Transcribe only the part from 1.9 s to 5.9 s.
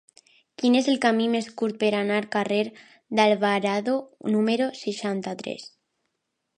anar al carrer d'Alvarado número seixanta-tres?